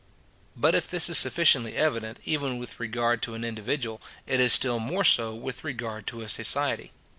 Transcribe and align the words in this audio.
But 0.57 0.73
if 0.73 0.87
this 0.87 1.09
is 1.11 1.19
sufficiently 1.19 1.75
evident, 1.75 2.17
even 2.25 2.57
with 2.57 2.79
regard 2.79 3.21
to 3.21 3.35
an 3.35 3.43
individual, 3.43 4.01
it 4.25 4.39
is 4.39 4.51
still 4.51 4.79
more 4.79 5.03
so 5.03 5.35
with 5.35 5.63
regard 5.63 6.07
to 6.07 6.21
a 6.21 6.27
society. 6.27 6.91